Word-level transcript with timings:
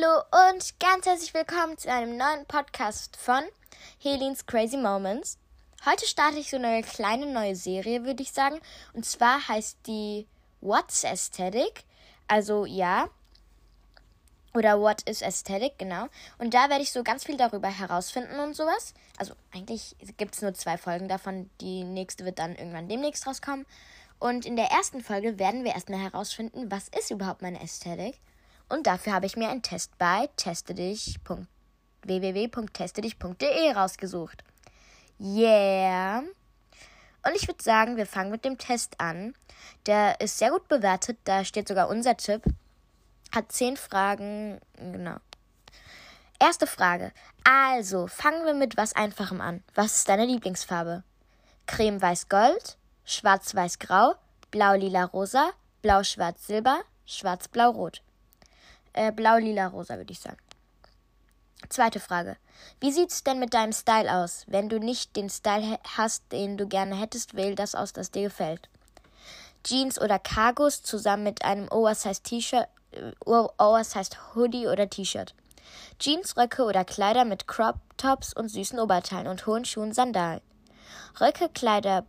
Hallo 0.00 0.22
und 0.52 0.78
ganz 0.80 1.06
herzlich 1.06 1.34
willkommen 1.34 1.76
zu 1.78 1.90
einem 1.90 2.16
neuen 2.16 2.44
Podcast 2.46 3.16
von 3.16 3.42
Helens 3.98 4.46
Crazy 4.46 4.76
Moments. 4.76 5.38
Heute 5.86 6.06
starte 6.06 6.38
ich 6.38 6.50
so 6.50 6.56
eine 6.56 6.82
kleine 6.82 7.26
neue 7.26 7.56
Serie, 7.56 8.04
würde 8.04 8.22
ich 8.22 8.32
sagen. 8.32 8.60
Und 8.92 9.06
zwar 9.06 9.48
heißt 9.48 9.78
die 9.86 10.26
What's 10.60 11.04
Aesthetic? 11.04 11.84
Also 12.26 12.66
ja. 12.66 13.08
Oder 14.54 14.80
What 14.80 15.02
is 15.08 15.22
Aesthetic, 15.22 15.78
genau. 15.78 16.08
Und 16.38 16.54
da 16.54 16.68
werde 16.68 16.82
ich 16.82 16.92
so 16.92 17.02
ganz 17.02 17.24
viel 17.24 17.36
darüber 17.36 17.68
herausfinden 17.68 18.38
und 18.40 18.54
sowas. 18.54 18.94
Also 19.16 19.34
eigentlich 19.52 19.96
gibt 20.16 20.34
es 20.34 20.42
nur 20.42 20.54
zwei 20.54 20.76
Folgen 20.76 21.08
davon. 21.08 21.50
Die 21.60 21.82
nächste 21.82 22.24
wird 22.24 22.38
dann 22.38 22.54
irgendwann 22.54 22.88
demnächst 22.88 23.26
rauskommen. 23.26 23.66
Und 24.20 24.46
in 24.46 24.56
der 24.56 24.66
ersten 24.66 25.02
Folge 25.02 25.38
werden 25.38 25.64
wir 25.64 25.72
erstmal 25.72 26.00
herausfinden, 26.00 26.70
was 26.70 26.88
ist 26.88 27.10
überhaupt 27.10 27.42
meine 27.42 27.60
Ästhetik. 27.60 28.20
Und 28.68 28.86
dafür 28.86 29.14
habe 29.14 29.26
ich 29.26 29.36
mir 29.36 29.48
einen 29.48 29.62
Test 29.62 29.96
bei 29.98 30.28
www.testedich.de 32.02 33.72
rausgesucht. 33.72 34.44
Yeah! 35.18 36.22
Und 37.26 37.34
ich 37.34 37.48
würde 37.48 37.62
sagen, 37.62 37.96
wir 37.96 38.06
fangen 38.06 38.30
mit 38.30 38.44
dem 38.44 38.58
Test 38.58 39.00
an. 39.00 39.34
Der 39.86 40.20
ist 40.20 40.38
sehr 40.38 40.50
gut 40.50 40.68
bewertet, 40.68 41.18
da 41.24 41.44
steht 41.44 41.68
sogar 41.68 41.88
unser 41.88 42.16
Tipp. 42.16 42.42
Hat 43.34 43.50
zehn 43.52 43.76
Fragen, 43.76 44.60
genau. 44.76 45.16
Erste 46.38 46.66
Frage. 46.66 47.12
Also, 47.44 48.06
fangen 48.06 48.46
wir 48.46 48.54
mit 48.54 48.76
was 48.76 48.94
Einfachem 48.94 49.40
an. 49.40 49.64
Was 49.74 49.96
ist 49.96 50.08
deine 50.08 50.24
Lieblingsfarbe? 50.26 51.02
Creme 51.66 52.00
Weiß 52.00 52.28
Gold, 52.28 52.78
Schwarz 53.04 53.54
Weiß 53.54 53.78
Grau, 53.78 54.14
Blau 54.50 54.74
Lila 54.74 55.04
Rosa, 55.04 55.50
Blau 55.82 56.04
Schwarz 56.04 56.46
Silber, 56.46 56.80
Schwarz 57.04 57.48
Blau 57.48 57.70
Rot 57.70 58.02
äh, 58.92 59.12
blau-lila-rosa, 59.12 59.96
würde 59.96 60.12
ich 60.12 60.20
sagen. 60.20 60.38
Zweite 61.68 62.00
Frage. 62.00 62.36
Wie 62.80 62.92
sieht's 62.92 63.24
denn 63.24 63.38
mit 63.38 63.52
deinem 63.52 63.72
Style 63.72 64.12
aus? 64.12 64.44
Wenn 64.46 64.68
du 64.68 64.78
nicht 64.78 65.16
den 65.16 65.28
Style 65.28 65.78
hast, 65.96 66.30
den 66.32 66.56
du 66.56 66.66
gerne 66.66 66.94
hättest, 66.94 67.34
wähl 67.34 67.54
das 67.54 67.74
aus, 67.74 67.92
das 67.92 68.10
dir 68.10 68.22
gefällt. 68.22 68.68
Jeans 69.64 70.00
oder 70.00 70.18
Cargos 70.18 70.82
zusammen 70.82 71.24
mit 71.24 71.44
einem 71.44 71.68
Oversized 71.70 72.24
T-Shirt, 72.24 72.68
äh, 72.92 73.12
Oversized 73.26 74.16
Hoodie 74.34 74.68
oder 74.68 74.88
T-Shirt. 74.88 75.34
Jeans, 75.98 76.36
Röcke 76.36 76.64
oder 76.64 76.84
Kleider 76.84 77.24
mit 77.24 77.46
Crop 77.48 77.76
Tops 77.96 78.32
und 78.32 78.48
süßen 78.48 78.78
Oberteilen 78.78 79.26
und 79.26 79.46
hohen 79.46 79.64
Schuhen, 79.64 79.92
Sandalen. 79.92 80.40
Röcke, 81.20 81.48
Kleider, 81.48 82.06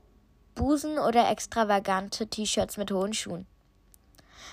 Busen 0.56 1.00
oder 1.00 1.30
extravagante 1.30 2.28
T-Shirts 2.28 2.78
mit 2.78 2.92
hohen 2.92 3.14
Schuhen 3.14 3.48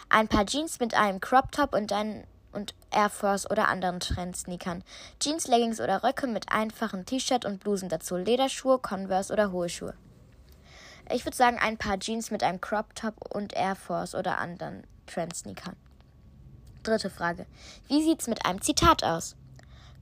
ein 0.08 0.28
paar 0.28 0.46
Jeans 0.46 0.80
mit 0.80 0.94
einem 0.94 1.20
Crop 1.20 1.52
Top 1.52 1.74
und 1.74 1.92
ein 1.92 2.26
und 2.52 2.74
Air 2.90 3.10
Force 3.10 3.48
oder 3.50 3.68
anderen 3.68 4.00
Trendsneakern. 4.00 4.82
Jeans, 5.20 5.46
Leggings 5.46 5.80
oder 5.80 6.02
Röcke 6.02 6.26
mit 6.26 6.50
einfachen 6.50 7.04
T-Shirt 7.04 7.44
und 7.44 7.60
Blusen 7.60 7.88
dazu. 7.88 8.16
Lederschuhe, 8.16 8.78
Converse 8.78 9.32
oder 9.32 9.52
hohe 9.52 9.68
Schuhe. 9.68 9.94
Ich 11.10 11.24
würde 11.24 11.36
sagen, 11.36 11.58
ein 11.60 11.76
paar 11.76 11.98
Jeans 12.00 12.30
mit 12.30 12.42
einem 12.42 12.60
Crop 12.60 12.94
Top 12.94 13.14
und 13.32 13.52
Air 13.54 13.76
Force 13.76 14.14
oder 14.14 14.38
anderen 14.38 14.84
Trendsneakern. 15.06 15.76
Dritte 16.82 17.10
Frage. 17.10 17.46
Wie 17.88 18.02
sieht's 18.02 18.26
mit 18.26 18.44
einem 18.44 18.62
Zitat 18.62 19.04
aus? 19.04 19.36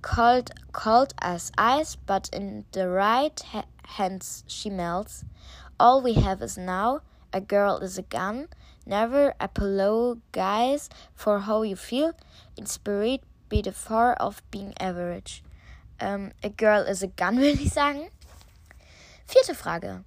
Cold, 0.01 0.51
cold 0.73 1.15
as 1.21 1.51
ice, 1.59 1.97
but 2.07 2.29
in 2.29 2.65
the 2.73 2.87
right 2.87 3.43
ha 3.53 3.65
hands 3.97 4.45
she 4.47 4.71
melts. 4.71 5.25
All 5.79 6.03
we 6.03 6.15
have 6.15 6.43
is 6.43 6.57
now. 6.57 7.01
A 7.33 7.41
girl 7.41 7.79
is 7.83 7.99
a 7.99 8.03
gun. 8.03 8.49
Never 8.87 9.35
apologize 9.41 10.91
for 11.15 11.41
how 11.41 11.63
you 11.63 11.77
feel. 11.77 12.13
Inspired 12.57 13.21
be 13.49 13.63
the 13.63 13.73
far 13.73 14.15
of 14.15 14.43
being 14.51 14.75
average. 14.79 15.43
Um, 16.01 16.33
a 16.43 16.51
girl 16.51 16.83
is 16.83 17.03
a 17.03 17.07
gun, 17.07 17.37
würde 17.39 17.63
ich 17.63 17.73
sagen. 17.73 18.11
Vierte 19.27 19.55
Frage. 19.55 20.05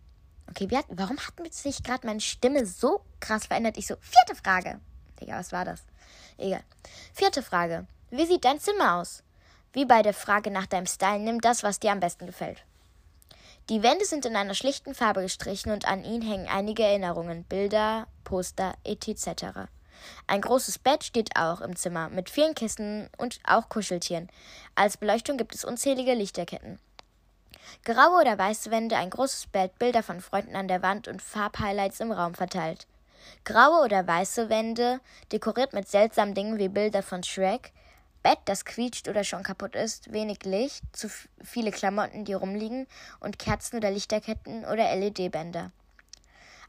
Okay, 0.50 0.68
hat, 0.76 0.86
warum 0.90 1.18
hat 1.18 1.54
sich 1.54 1.84
gerade 1.84 2.06
meine 2.06 2.20
Stimme 2.20 2.66
so 2.66 3.02
krass 3.20 3.48
verändert? 3.48 3.78
Ich 3.78 3.88
so, 3.88 3.96
vierte 4.00 4.36
Frage. 4.36 4.80
Digga, 5.20 5.38
was 5.38 5.52
war 5.52 5.66
das? 5.66 5.84
Egal. 6.38 6.64
Vierte 7.14 7.42
Frage. 7.42 7.88
Wie 8.12 8.26
sieht 8.26 8.46
dein 8.46 8.60
Zimmer 8.60 8.96
aus? 8.96 9.24
Wie 9.74 9.86
bei 9.86 10.02
der 10.02 10.14
Frage 10.14 10.52
nach 10.52 10.68
deinem 10.68 10.86
Style, 10.86 11.20
nimm 11.20 11.42
das, 11.42 11.64
was 11.64 11.80
dir 11.80 11.92
am 11.92 12.00
besten 12.00 12.26
gefällt. 12.26 12.64
Die 13.70 13.84
Wände 13.84 14.06
sind 14.06 14.26
in 14.26 14.38
einer 14.38 14.54
schlichten 14.54 14.96
Farbe 14.96 15.22
gestrichen 15.22 15.74
und 15.74 15.90
an 15.90 16.06
ihnen 16.06 16.22
hängen 16.22 16.48
einige 16.48 16.84
Erinnerungen, 16.84 17.44
Bilder, 17.44 18.08
Poster 18.24 18.76
etc. 18.86 19.68
Ein 20.26 20.40
großes 20.40 20.80
Bett 20.80 21.04
steht 21.04 21.36
auch 21.36 21.60
im 21.60 21.76
Zimmer 21.76 22.08
mit 22.08 22.30
vielen 22.30 22.56
Kissen 22.56 23.10
und 23.18 23.42
auch 23.46 23.68
Kuscheltieren. 23.68 24.30
Als 24.76 24.96
Beleuchtung 24.96 25.36
gibt 25.36 25.54
es 25.54 25.66
unzählige 25.66 26.14
Lichterketten. 26.14 26.80
Graue 27.84 28.22
oder 28.22 28.38
weiße 28.38 28.72
Wände, 28.72 28.96
ein 28.96 29.10
großes 29.10 29.48
Bett, 29.48 29.78
Bilder 29.78 30.02
von 30.02 30.22
Freunden 30.22 30.56
an 30.56 30.70
der 30.70 30.82
Wand 30.82 31.10
und 31.10 31.22
Farbhighlights 31.22 32.00
im 32.00 32.14
Raum 32.14 32.36
verteilt. 32.36 32.88
Graue 33.44 33.84
oder 33.84 34.08
weiße 34.08 34.48
Wände, 34.48 35.02
dekoriert 35.34 35.74
mit 35.74 35.90
seltsamen 35.90 36.34
Dingen 36.34 36.58
wie 36.58 36.70
Bilder 36.70 37.04
von 37.04 37.22
Shrek, 37.22 37.74
Bett, 38.28 38.40
das 38.44 38.66
quietscht 38.66 39.08
oder 39.08 39.24
schon 39.24 39.42
kaputt 39.42 39.74
ist, 39.74 40.12
wenig 40.12 40.44
Licht, 40.44 40.84
zu 40.92 41.08
viele 41.42 41.72
Klamotten, 41.72 42.26
die 42.26 42.34
rumliegen 42.34 42.86
und 43.22 43.40
Kerzen 43.40 43.78
oder 43.78 43.90
Lichterketten 43.90 44.66
oder 44.66 44.94
LED-Bänder. 44.94 45.72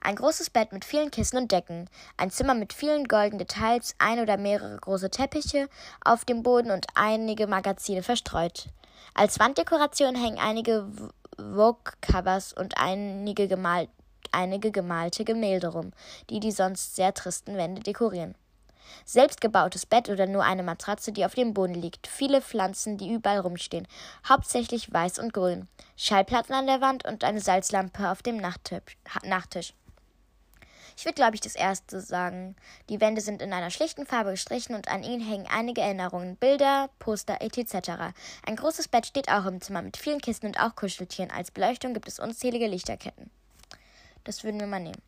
Ein 0.00 0.14
großes 0.14 0.50
Bett 0.50 0.70
mit 0.70 0.84
vielen 0.84 1.10
Kissen 1.10 1.36
und 1.36 1.50
Decken, 1.50 1.90
ein 2.16 2.30
Zimmer 2.30 2.54
mit 2.54 2.72
vielen 2.72 3.08
goldenen 3.08 3.40
Details, 3.40 3.96
ein 3.98 4.20
oder 4.20 4.36
mehrere 4.36 4.76
große 4.76 5.10
Teppiche 5.10 5.68
auf 6.04 6.24
dem 6.24 6.44
Boden 6.44 6.70
und 6.70 6.86
einige 6.94 7.48
Magazine 7.48 8.04
verstreut. 8.04 8.68
Als 9.14 9.40
Wanddekoration 9.40 10.14
hängen 10.14 10.38
einige 10.38 10.86
Vogue-Covers 11.38 12.52
und 12.52 12.78
einige, 12.78 13.48
gemal 13.48 13.88
einige 14.30 14.70
gemalte 14.70 15.24
Gemälde 15.24 15.66
rum, 15.66 15.90
die 16.30 16.38
die 16.38 16.52
sonst 16.52 16.94
sehr 16.94 17.14
tristen 17.14 17.56
Wände 17.56 17.82
dekorieren. 17.82 18.36
Selbstgebautes 19.04 19.86
Bett 19.86 20.08
oder 20.08 20.26
nur 20.26 20.44
eine 20.44 20.62
Matratze, 20.62 21.12
die 21.12 21.24
auf 21.24 21.34
dem 21.34 21.54
Boden 21.54 21.74
liegt. 21.74 22.06
Viele 22.06 22.40
Pflanzen, 22.40 22.98
die 22.98 23.12
überall 23.12 23.40
rumstehen. 23.40 23.86
Hauptsächlich 24.28 24.92
weiß 24.92 25.18
und 25.18 25.32
grün. 25.32 25.68
Schallplatten 25.96 26.54
an 26.54 26.66
der 26.66 26.80
Wand 26.80 27.04
und 27.04 27.24
eine 27.24 27.40
Salzlampe 27.40 28.10
auf 28.10 28.22
dem 28.22 28.36
Nachttisch. 28.36 29.74
Ich 30.98 31.04
würde, 31.04 31.14
glaube 31.14 31.36
ich, 31.36 31.40
das 31.40 31.54
erste 31.54 32.00
sagen. 32.00 32.56
Die 32.88 33.00
Wände 33.00 33.20
sind 33.20 33.40
in 33.40 33.52
einer 33.52 33.70
schlichten 33.70 34.04
Farbe 34.04 34.32
gestrichen 34.32 34.74
und 34.74 34.88
an 34.88 35.04
ihnen 35.04 35.24
hängen 35.24 35.46
einige 35.46 35.80
Erinnerungen, 35.80 36.34
Bilder, 36.34 36.90
Poster 36.98 37.40
etc. 37.40 38.12
Ein 38.44 38.56
großes 38.56 38.88
Bett 38.88 39.06
steht 39.06 39.28
auch 39.28 39.46
im 39.46 39.60
Zimmer 39.60 39.80
mit 39.80 39.96
vielen 39.96 40.20
Kissen 40.20 40.46
und 40.46 40.58
auch 40.58 40.74
Kuscheltieren. 40.74 41.30
Als 41.30 41.52
Beleuchtung 41.52 41.94
gibt 41.94 42.08
es 42.08 42.18
unzählige 42.18 42.66
Lichterketten. 42.66 43.30
Das 44.24 44.42
würden 44.42 44.58
wir 44.58 44.66
mal 44.66 44.80
nehmen. 44.80 45.00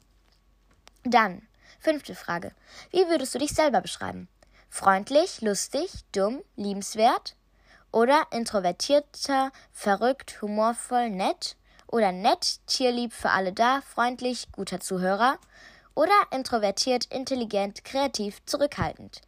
Dann 1.03 1.43
Fünfte 1.81 2.15
Frage. 2.15 2.53
Wie 2.91 3.09
würdest 3.09 3.35
du 3.35 3.39
dich 3.39 3.53
selber 3.53 3.81
beschreiben? 3.81 4.29
Freundlich, 4.69 5.41
lustig, 5.41 5.91
dumm, 6.13 6.43
liebenswert? 6.55 7.37
Oder 7.91 8.27
introvertierter, 8.31 9.51
verrückt, 9.73 10.43
humorvoll, 10.43 11.09
nett? 11.09 11.57
Oder 11.87 12.13
nett, 12.13 12.61
tierlieb 12.67 13.15
für 13.15 13.31
alle 13.31 13.55
da, 13.55 13.81
freundlich, 13.81 14.53
guter 14.53 14.79
Zuhörer? 14.79 15.39
Oder 15.95 16.13
introvertiert, 16.31 17.07
intelligent, 17.07 17.83
kreativ, 17.83 18.45
zurückhaltend? 18.45 19.23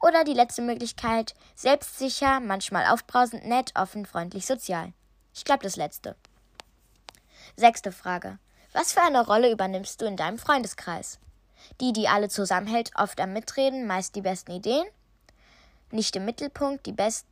Oder 0.00 0.24
die 0.24 0.34
letzte 0.34 0.62
Möglichkeit, 0.62 1.34
selbstsicher, 1.54 2.40
manchmal 2.40 2.86
aufbrausend, 2.86 3.44
nett, 3.46 3.72
offen, 3.74 4.06
freundlich, 4.06 4.46
sozial. 4.46 4.94
Ich 5.34 5.44
glaube 5.44 5.62
das 5.62 5.76
letzte. 5.76 6.16
Sechste 7.56 7.92
Frage. 7.92 8.38
Was 8.72 8.92
für 8.92 9.02
eine 9.02 9.24
Rolle 9.24 9.52
übernimmst 9.52 10.00
du 10.00 10.06
in 10.06 10.16
deinem 10.16 10.38
Freundeskreis? 10.38 11.18
Die, 11.80 11.92
die 11.92 12.08
alle 12.08 12.28
zusammenhält, 12.28 12.90
oft 12.96 13.20
am 13.20 13.32
Mitreden, 13.32 13.86
meist 13.86 14.14
die 14.14 14.22
besten 14.22 14.52
Ideen. 14.52 14.86
Nicht 15.90 16.16
im 16.16 16.24
Mittelpunkt, 16.24 16.86
die, 16.86 16.92
best 16.92 17.26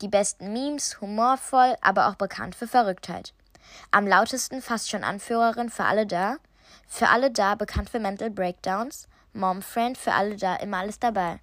die 0.00 0.08
besten 0.08 0.52
Memes, 0.52 1.00
humorvoll, 1.00 1.76
aber 1.80 2.08
auch 2.08 2.16
bekannt 2.16 2.54
für 2.54 2.66
Verrücktheit. 2.66 3.32
Am 3.90 4.06
lautesten 4.06 4.60
fast 4.60 4.90
schon 4.90 5.04
Anführerin 5.04 5.70
für 5.70 5.84
alle 5.84 6.06
da. 6.06 6.36
Für 6.86 7.08
alle 7.08 7.30
da, 7.30 7.54
bekannt 7.54 7.90
für 7.90 8.00
Mental 8.00 8.30
Breakdowns. 8.30 9.08
Mom 9.32 9.62
Friend, 9.62 9.96
für 9.96 10.12
alle 10.12 10.36
da, 10.36 10.56
immer 10.56 10.78
alles 10.78 10.98
dabei. 10.98 11.40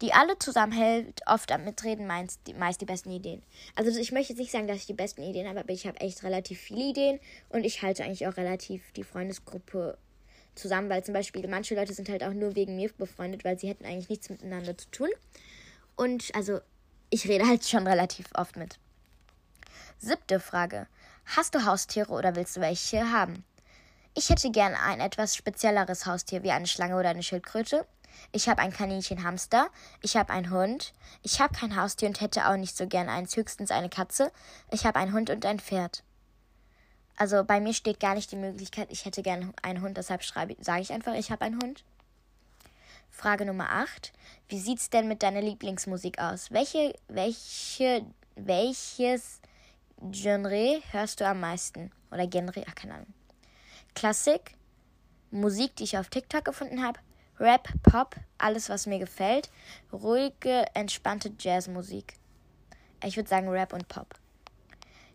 Die 0.00 0.12
alle 0.12 0.38
zusammenhält, 0.38 1.22
oft 1.26 1.50
am 1.50 1.64
Mitreden, 1.64 2.06
meist 2.06 2.40
die, 2.46 2.54
meist 2.54 2.80
die 2.80 2.84
besten 2.84 3.10
Ideen. 3.10 3.42
Also 3.74 3.98
ich 3.98 4.12
möchte 4.12 4.32
jetzt 4.32 4.38
nicht 4.38 4.52
sagen, 4.52 4.68
dass 4.68 4.76
ich 4.76 4.86
die 4.86 4.94
besten 4.94 5.22
Ideen 5.22 5.48
habe, 5.48 5.60
aber 5.60 5.72
ich 5.72 5.88
habe 5.88 6.00
echt 6.00 6.22
relativ 6.22 6.60
viele 6.60 6.82
Ideen 6.82 7.18
und 7.48 7.64
ich 7.64 7.82
halte 7.82 8.04
eigentlich 8.04 8.28
auch 8.28 8.36
relativ 8.36 8.92
die 8.92 9.02
Freundesgruppe 9.02 9.98
zusammen, 10.58 10.90
weil 10.90 11.04
zum 11.04 11.14
Beispiel 11.14 11.46
manche 11.48 11.74
Leute 11.74 11.94
sind 11.94 12.08
halt 12.08 12.22
auch 12.22 12.32
nur 12.32 12.54
wegen 12.54 12.76
mir 12.76 12.90
befreundet, 12.92 13.44
weil 13.44 13.58
sie 13.58 13.68
hätten 13.68 13.84
eigentlich 13.84 14.08
nichts 14.08 14.28
miteinander 14.28 14.76
zu 14.76 14.90
tun. 14.90 15.08
Und 15.96 16.34
also, 16.34 16.60
ich 17.10 17.26
rede 17.28 17.46
halt 17.46 17.66
schon 17.66 17.86
relativ 17.86 18.26
oft 18.34 18.56
mit. 18.56 18.78
Siebte 19.98 20.40
Frage. 20.40 20.86
Hast 21.24 21.54
du 21.54 21.64
Haustiere 21.64 22.12
oder 22.12 22.36
willst 22.36 22.56
du 22.56 22.60
welche 22.60 23.10
haben? 23.10 23.44
Ich 24.14 24.30
hätte 24.30 24.50
gern 24.50 24.74
ein 24.74 25.00
etwas 25.00 25.36
spezielleres 25.36 26.06
Haustier 26.06 26.42
wie 26.42 26.50
eine 26.50 26.66
Schlange 26.66 26.96
oder 26.96 27.10
eine 27.10 27.22
Schildkröte. 27.22 27.86
Ich 28.32 28.48
habe 28.48 28.62
ein 28.62 28.72
Kaninchen 28.72 29.22
Hamster. 29.22 29.68
Ich 30.02 30.16
habe 30.16 30.32
einen 30.32 30.50
Hund. 30.50 30.92
Ich 31.22 31.40
habe 31.40 31.54
kein 31.54 31.76
Haustier 31.76 32.08
und 32.08 32.20
hätte 32.20 32.48
auch 32.48 32.56
nicht 32.56 32.76
so 32.76 32.86
gern 32.86 33.08
eins, 33.08 33.36
höchstens 33.36 33.70
eine 33.70 33.88
Katze. 33.88 34.32
Ich 34.70 34.86
habe 34.86 34.98
einen 34.98 35.12
Hund 35.12 35.30
und 35.30 35.46
ein 35.46 35.60
Pferd. 35.60 36.02
Also 37.18 37.42
bei 37.42 37.58
mir 37.58 37.74
steht 37.74 37.98
gar 37.98 38.14
nicht 38.14 38.30
die 38.30 38.36
Möglichkeit, 38.36 38.92
ich 38.92 39.04
hätte 39.04 39.22
gern 39.22 39.52
einen 39.60 39.82
Hund, 39.82 39.96
deshalb 39.96 40.22
schreibe, 40.22 40.56
sage 40.60 40.82
ich 40.82 40.92
einfach, 40.92 41.14
ich 41.14 41.32
habe 41.32 41.44
einen 41.44 41.60
Hund. 41.60 41.82
Frage 43.10 43.44
Nummer 43.44 43.70
8. 43.70 44.12
Wie 44.48 44.60
sieht's 44.60 44.88
denn 44.88 45.08
mit 45.08 45.24
deiner 45.24 45.40
Lieblingsmusik 45.40 46.20
aus? 46.20 46.52
Welche, 46.52 46.94
welche, 47.08 48.06
welches 48.36 49.40
Genre 50.12 50.80
hörst 50.92 51.20
du 51.20 51.26
am 51.26 51.40
meisten? 51.40 51.90
Oder 52.12 52.28
Genre? 52.28 52.64
Ach, 52.68 52.74
keine 52.76 52.94
Ahnung. 52.94 53.12
Klassik, 53.96 54.54
Musik, 55.32 55.74
die 55.74 55.84
ich 55.84 55.98
auf 55.98 56.10
TikTok 56.10 56.44
gefunden 56.44 56.84
habe, 56.84 57.00
Rap, 57.40 57.68
Pop, 57.82 58.14
alles, 58.38 58.68
was 58.68 58.86
mir 58.86 59.00
gefällt, 59.00 59.50
ruhige, 59.92 60.66
entspannte 60.74 61.32
Jazzmusik. 61.36 62.14
Ich 63.04 63.16
würde 63.16 63.28
sagen 63.28 63.48
Rap 63.48 63.72
und 63.72 63.88
Pop. 63.88 64.14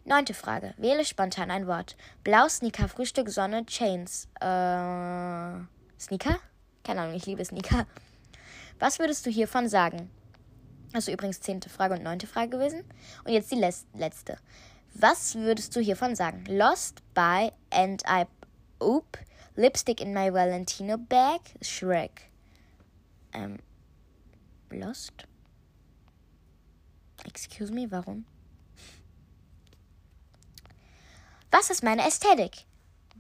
Neunte 0.06 0.34
Frage. 0.34 0.74
Wähle 0.78 1.06
spontan 1.06 1.50
ein 1.50 1.66
Wort. 1.66 1.96
Blau, 2.24 2.50
Sneaker, 2.50 2.90
Frühstück, 2.90 3.30
Sonne, 3.30 3.66
Chains. 3.66 4.28
Äh, 4.42 5.64
Sneaker? 5.98 6.40
Keine 6.84 7.02
Ahnung, 7.02 7.16
ich 7.16 7.26
liebe 7.26 7.46
Sneaker. 7.46 7.88
Was 8.80 9.00
würdest 9.00 9.26
du 9.26 9.30
hiervon 9.30 9.70
sagen? 9.70 10.10
Also 10.92 11.12
übrigens 11.12 11.40
zehnte 11.40 11.70
Frage 11.70 11.94
und 11.94 12.04
neunte 12.04 12.28
Frage 12.28 12.50
gewesen. 12.50 12.84
Und 13.24 13.32
jetzt 13.32 13.52
die 13.52 13.66
letzte. 13.98 14.38
Was 14.94 15.36
würdest 15.36 15.76
du 15.76 15.80
hiervon 15.80 16.16
sagen? 16.16 16.44
Lost 16.48 17.02
by 17.14 17.52
and 17.72 18.04
I 18.06 18.26
oop 18.82 19.18
lipstick 19.56 20.02
in 20.02 20.14
my 20.14 20.34
Valentino 20.34 20.98
bag 20.98 21.40
Shrek. 21.62 22.30
Ähm, 23.34 23.58
Lost? 24.70 25.14
Excuse 27.26 27.72
me, 27.72 27.90
warum? 27.90 28.26
Was 31.56 31.70
ist 31.70 31.84
meine 31.84 32.08
Ästhetik? 32.08 32.66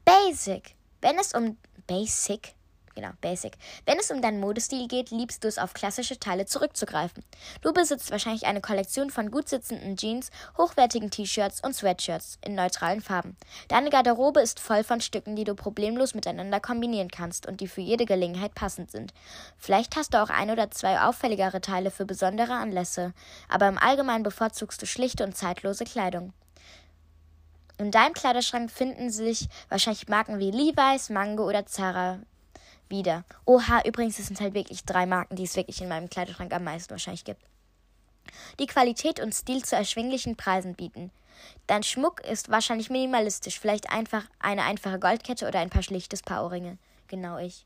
Basic. 0.06 0.74
Wenn 1.02 1.20
es 1.20 1.36
um 1.36 1.56
Basic 1.86 2.56
Genau, 2.96 3.10
Basic. 3.22 3.54
Wenn 3.86 4.00
es 4.00 4.10
um 4.10 4.24
deinen 4.24 4.40
Modestil 4.40 4.88
geht, 4.88 5.12
liebst 5.12 5.44
du 5.44 5.48
es, 5.48 5.60
auf 5.60 5.76
klassische 5.76 6.20
Teile 6.20 6.48
zurückzugreifen. 6.48 7.24
Du 7.62 7.74
besitzt 7.74 8.10
wahrscheinlich 8.10 8.48
eine 8.48 8.62
Kollektion 8.62 9.12
von 9.12 9.30
gut 9.30 9.50
sitzenden 9.50 9.98
Jeans, 9.98 10.32
hochwertigen 10.58 11.12
T-Shirts 11.12 11.62
und 11.64 11.76
Sweatshirts 11.76 12.40
in 12.44 12.56
neutralen 12.56 13.02
Farben. 13.02 13.38
Deine 13.68 13.92
Garderobe 13.92 14.42
ist 14.42 14.60
voll 14.60 14.84
von 14.84 15.00
Stücken, 15.00 15.36
die 15.36 15.44
du 15.44 15.54
problemlos 15.54 16.16
miteinander 16.16 16.60
kombinieren 16.60 17.10
kannst 17.10 17.48
und 17.48 17.62
die 17.62 17.68
für 17.68 17.82
jede 17.82 18.06
Gelegenheit 18.06 18.56
passend 18.56 18.90
sind. 18.90 19.14
Vielleicht 19.60 19.96
hast 19.96 20.16
du 20.16 20.22
auch 20.22 20.32
ein 20.32 20.50
oder 20.50 20.72
zwei 20.72 21.02
auffälligere 21.02 21.62
Teile 21.62 21.92
für 21.92 22.06
besondere 22.06 22.54
Anlässe, 22.54 23.14
aber 23.48 23.68
im 23.68 23.78
Allgemeinen 23.78 24.24
bevorzugst 24.24 24.82
du 24.82 24.88
schlichte 24.88 25.24
und 25.24 25.38
zeitlose 25.38 25.84
Kleidung. 25.84 26.34
In 27.84 27.92
deinem 27.92 28.14
Kleiderschrank 28.14 28.72
finden 28.72 29.10
sich 29.10 29.50
wahrscheinlich 29.68 30.08
Marken 30.08 30.40
wie 30.40 30.52
Levi's, 30.52 31.10
Mango 31.10 31.46
oder 31.46 31.66
Zara, 31.66 32.20
wieder. 32.88 33.26
Oha, 33.46 33.82
übrigens, 33.84 34.20
es 34.20 34.28
sind 34.28 34.40
halt 34.40 34.54
wirklich 34.54 34.86
drei 34.86 35.06
Marken, 35.06 35.36
die 35.36 35.44
es 35.44 35.58
wirklich 35.58 35.82
in 35.82 35.90
meinem 35.90 36.10
Kleiderschrank 36.10 36.54
am 36.54 36.64
meisten 36.64 36.92
wahrscheinlich 36.92 37.26
gibt. 37.26 37.42
Die 38.58 38.68
Qualität 38.68 39.20
und 39.20 39.36
Stil 39.36 39.66
zu 39.66 39.76
erschwinglichen 39.76 40.38
Preisen 40.38 40.76
bieten. 40.76 41.12
Dein 41.68 41.84
Schmuck 41.84 42.22
ist 42.22 42.50
wahrscheinlich 42.50 42.90
minimalistisch, 42.90 43.60
vielleicht 43.60 43.90
einfach 43.92 44.24
eine 44.40 44.64
einfache 44.64 44.98
Goldkette 44.98 45.46
oder 45.46 45.60
ein 45.60 45.70
paar 45.70 45.84
schlichtes 45.84 46.22
Paar 46.22 46.46
Ohrringe. 46.46 46.78
Genau 47.10 47.38
ich. 47.38 47.66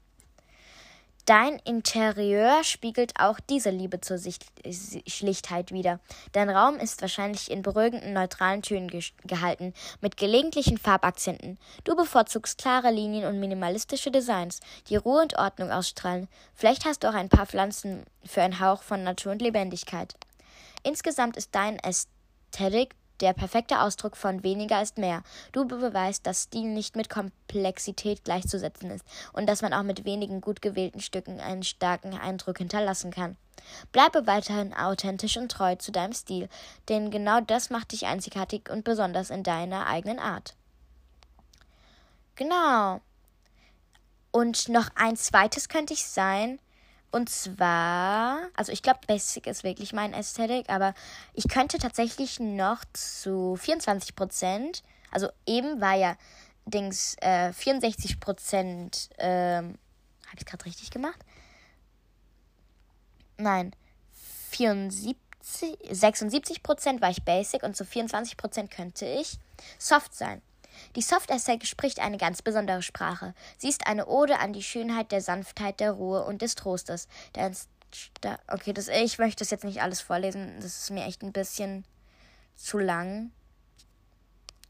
Dein 1.28 1.60
Interieur 1.66 2.64
spiegelt 2.64 3.20
auch 3.20 3.42
diese 3.50 3.70
Liebe 3.70 4.00
zur 4.00 4.18
Schlichtheit 5.08 5.74
wider. 5.74 6.00
Dein 6.32 6.50
Raum 6.50 6.78
ist 6.78 7.02
wahrscheinlich 7.02 7.52
in 7.52 7.64
beruhigenden, 7.64 8.14
neutralen 8.14 8.62
Tönen 8.62 8.88
ge 8.88 9.04
gehalten, 9.26 9.74
mit 10.00 10.16
gelegentlichen 10.16 10.78
Farbakzenten. 10.78 11.60
Du 11.84 11.98
bevorzugst 11.98 12.58
klare 12.58 12.92
Linien 12.92 13.26
und 13.26 13.42
minimalistische 13.42 14.10
Designs, 14.10 14.62
die 14.88 14.96
Ruhe 14.96 15.22
und 15.22 15.38
Ordnung 15.38 15.70
ausstrahlen. 15.70 16.30
Vielleicht 16.54 16.86
hast 16.86 17.04
du 17.04 17.10
auch 17.10 17.14
ein 17.14 17.28
paar 17.28 17.46
Pflanzen 17.46 18.06
für 18.24 18.42
einen 18.42 18.62
Hauch 18.62 18.82
von 18.82 19.04
Natur 19.04 19.34
und 19.34 19.42
Lebendigkeit. 19.42 20.16
Insgesamt 20.84 21.36
ist 21.36 21.54
dein 21.54 21.78
Ästhetik 21.80 22.96
der 23.20 23.34
perfekte 23.34 23.82
Ausdruck 23.82 24.16
von 24.18 24.44
weniger 24.44 24.82
ist 24.82 24.98
mehr. 24.98 25.24
Du 25.52 25.66
beweist, 25.66 26.26
dass 26.28 26.44
Stil 26.44 26.70
nicht 26.70 26.96
mit 26.96 27.10
Komplexität 27.10 28.24
gleichzusetzen 28.24 28.92
ist 28.92 29.06
und 29.34 29.48
dass 29.48 29.62
man 29.62 29.74
auch 29.74 29.84
mit 29.84 30.06
wenigen 30.06 30.42
gut 30.42 30.62
gewählten 30.62 31.00
Stücken 31.00 31.40
einen 31.40 31.64
starken 31.64 32.18
Eindruck 32.18 32.60
hinterlassen 32.60 33.12
kann. 33.12 33.38
Bleibe 33.92 34.28
weiterhin 34.28 34.74
authentisch 34.74 35.38
und 35.38 35.52
treu 35.52 35.76
zu 35.76 35.92
deinem 35.92 36.14
Stil, 36.14 36.48
denn 36.90 37.12
genau 37.12 37.42
das 37.42 37.70
macht 37.70 37.92
dich 37.92 38.06
einzigartig 38.06 38.70
und 38.70 38.84
besonders 38.84 39.30
in 39.30 39.44
deiner 39.44 39.88
eigenen 39.88 40.20
Art. 40.20 40.56
Genau. 42.36 43.02
Und 44.32 44.70
noch 44.70 44.90
ein 44.96 45.18
zweites 45.18 45.70
könnte 45.70 45.94
ich 45.94 46.06
sein, 46.06 46.60
und 47.12 47.30
zwar, 47.30 48.50
also 48.56 48.72
ich 48.72 48.82
glaube, 48.82 49.00
Basic 49.08 49.48
ist 49.48 49.64
wirklich 49.64 49.94
mein 49.94 50.14
Ästhetik, 50.14 50.70
aber 50.70 50.94
ich 51.34 51.48
könnte 51.48 51.78
tatsächlich 51.78 52.40
noch 52.40 52.84
zu 52.94 53.56
24 53.56 54.16
Prozent, 54.16 54.84
also 55.12 55.30
eben 55.46 55.80
war 55.80 55.96
ja 55.96 56.18
Dings 56.66 57.16
äh, 57.22 57.54
64 57.54 58.20
Prozent, 58.20 59.10
ähm, 59.18 59.78
habe 60.28 60.38
ich 60.38 60.46
gerade 60.46 60.66
richtig 60.66 60.92
gemacht? 60.92 61.20
Nein, 63.38 63.74
74, 64.52 65.78
76 65.90 66.62
Prozent 66.62 67.02
war 67.02 67.10
ich 67.10 67.24
Basic 67.24 67.64
und 67.64 67.78
zu 67.78 67.86
24 67.86 68.36
Prozent 68.36 68.72
könnte 68.72 69.06
ich 69.06 69.40
Soft 69.78 70.14
sein. 70.14 70.42
Die 70.96 71.02
Soft 71.02 71.30
Essay 71.30 71.60
spricht 71.64 72.00
eine 72.00 72.18
ganz 72.18 72.42
besondere 72.42 72.82
Sprache. 72.82 73.34
Sie 73.58 73.70
ist 73.70 73.88
eine 73.88 74.08
Ode 74.08 74.40
an 74.40 74.54
die 74.54 74.64
Schönheit 74.64 75.12
der 75.12 75.22
Sanftheit, 75.22 75.80
der 75.80 75.92
Ruhe 75.92 76.24
und 76.24 76.42
des 76.42 76.56
Trostes. 76.56 77.08
okay, 78.48 78.74
das, 78.74 78.88
ich 78.88 79.20
möchte 79.20 79.40
das 79.40 79.52
jetzt 79.52 79.64
nicht 79.64 79.82
alles 79.82 80.02
vorlesen. 80.02 80.56
Das 80.58 80.78
ist 80.78 80.92
mir 80.92 81.06
echt 81.06 81.24
ein 81.24 81.34
bisschen 81.34 81.86
zu 82.56 82.78
lang. 82.78 83.32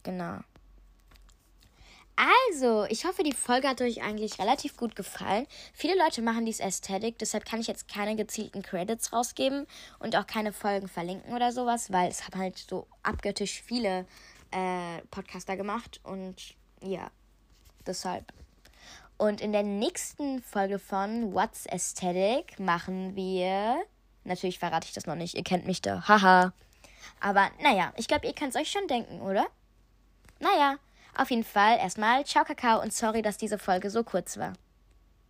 Genau. 0.04 0.39
Also, 2.49 2.85
ich 2.85 3.06
hoffe, 3.06 3.21
die 3.21 3.33
Folge 3.33 3.68
hat 3.68 3.80
euch 3.80 4.02
eigentlich 4.02 4.40
relativ 4.40 4.76
gut 4.76 4.95
gefallen. 4.95 5.45
Viele 5.71 5.95
Leute 5.95 6.23
machen 6.23 6.47
dies 6.47 6.59
Ästhetik, 6.59 7.19
deshalb 7.19 7.45
kann 7.45 7.59
ich 7.59 7.68
jetzt 7.68 7.87
keine 7.87 8.16
gezielten 8.16 8.64
Credits 8.64 9.14
rausgeben 9.14 9.68
und 9.99 10.16
auch 10.16 10.26
keine 10.26 10.52
Folgen 10.52 10.87
verlinken 10.87 11.35
oder 11.35 11.52
sowas, 11.52 11.92
weil 11.92 12.09
es 12.09 12.23
haben 12.23 12.40
halt 12.40 12.57
so 12.57 12.87
abgöttisch 13.04 13.61
viele 13.61 14.07
äh, 14.51 15.01
Podcaster 15.11 15.57
gemacht 15.57 15.99
und 16.04 16.56
ja, 16.81 17.09
deshalb. 17.85 18.33
Und 19.18 19.42
in 19.42 19.51
der 19.51 19.63
nächsten 19.63 20.42
Folge 20.42 20.77
von 20.77 21.33
What's 21.33 21.66
Aesthetic 21.68 22.59
machen 22.59 23.16
wir. 23.16 23.77
Natürlich 24.23 24.59
verrate 24.59 24.87
ich 24.87 24.94
das 24.94 25.07
noch 25.07 25.16
nicht, 25.16 25.35
ihr 25.35 25.44
kennt 25.44 25.66
mich 25.66 25.81
da. 25.81 26.07
Haha. 26.07 26.54
Aber 27.19 27.49
naja, 27.61 27.94
ich 27.95 28.07
glaube, 28.07 28.27
ihr 28.27 28.33
könnt 28.33 28.54
es 28.54 28.61
euch 28.61 28.69
schon 28.69 28.87
denken, 28.87 29.21
oder? 29.21 29.47
Naja, 30.39 30.77
auf 31.16 31.31
jeden 31.31 31.44
Fall 31.44 31.77
erstmal 31.77 32.25
ciao 32.25 32.45
Kakao 32.45 32.81
und 32.81 32.94
sorry, 32.94 33.21
dass 33.21 33.37
diese 33.37 33.57
Folge 33.57 33.89
so 33.89 34.04
kurz 34.04 34.37
war. 34.37 34.54